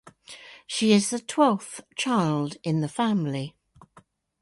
She 0.65 0.93
is 0.93 1.11
the 1.11 1.19
twelfth 1.19 1.81
child 1.95 2.57
in 2.63 2.81
the 2.81 2.87
family. 2.87 3.55